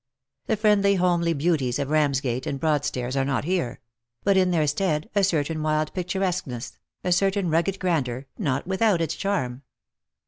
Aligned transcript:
The 0.47 0.57
friendly 0.57 0.95
homely 0.95 1.31
beauties 1.31 1.77
of 1.77 1.91
Ramsgate 1.91 2.47
and 2.47 2.59
Broad 2.59 2.83
stairs 2.85 3.15
are 3.15 3.23
not 3.23 3.43
here; 3.43 3.81
but 4.23 4.35
in 4.35 4.49
their 4.49 4.65
stead 4.65 5.07
a 5.13 5.23
certain 5.23 5.61
wild 5.61 5.93
pictur 5.93 6.21
esqueness, 6.23 6.79
a 7.03 7.11
certain 7.11 7.51
rugged 7.51 7.79
grandeur, 7.79 8.25
not 8.35 8.65
without 8.65 8.99
its 8.99 9.13
charm 9.13 9.61